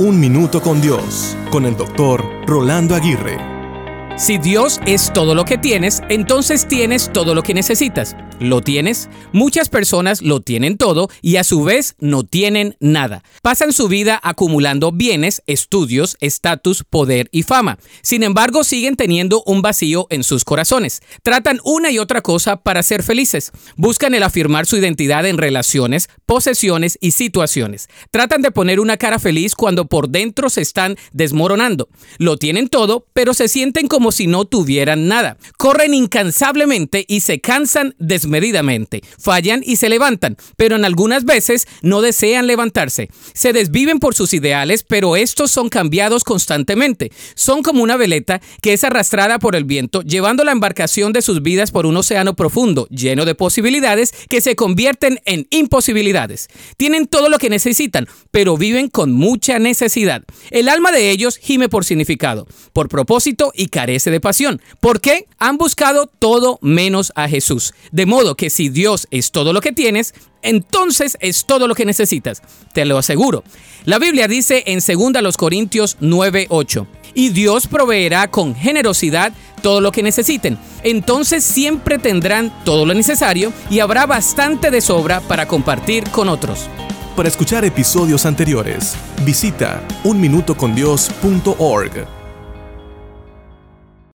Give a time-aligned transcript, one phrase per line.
[0.00, 3.36] Un Minuto con Dios, con el doctor Rolando Aguirre.
[4.16, 8.16] Si Dios es todo lo que tienes, entonces tienes todo lo que necesitas.
[8.40, 9.10] ¿Lo tienes?
[9.34, 13.22] Muchas personas lo tienen todo y a su vez no tienen nada.
[13.42, 17.78] Pasan su vida acumulando bienes, estudios, estatus, poder y fama.
[18.00, 21.02] Sin embargo, siguen teniendo un vacío en sus corazones.
[21.22, 23.52] Tratan una y otra cosa para ser felices.
[23.76, 27.88] Buscan el afirmar su identidad en relaciones, posesiones y situaciones.
[28.10, 31.90] Tratan de poner una cara feliz cuando por dentro se están desmoronando.
[32.16, 35.36] Lo tienen todo, pero se sienten como si no tuvieran nada.
[35.58, 39.02] Corren incansablemente y se cansan desmoronando medidamente.
[39.18, 43.10] Fallan y se levantan, pero en algunas veces no desean levantarse.
[43.34, 47.12] Se desviven por sus ideales, pero estos son cambiados constantemente.
[47.34, 51.42] Son como una veleta que es arrastrada por el viento, llevando la embarcación de sus
[51.42, 56.48] vidas por un océano profundo, lleno de posibilidades que se convierten en imposibilidades.
[56.76, 60.22] Tienen todo lo que necesitan, pero viven con mucha necesidad.
[60.50, 64.60] El alma de ellos gime por significado, por propósito y carece de pasión.
[64.80, 65.26] ¿Por qué?
[65.38, 67.74] Han buscado todo menos a Jesús.
[67.90, 71.86] De modo que si Dios es todo lo que tienes, entonces es todo lo que
[71.86, 72.42] necesitas.
[72.74, 73.42] Te lo aseguro.
[73.86, 79.32] La Biblia dice en 2 Corintios 9:8, y Dios proveerá con generosidad
[79.62, 80.58] todo lo que necesiten.
[80.82, 86.68] Entonces siempre tendrán todo lo necesario y habrá bastante de sobra para compartir con otros.
[87.16, 92.19] Para escuchar episodios anteriores, visita unminutocondios.org.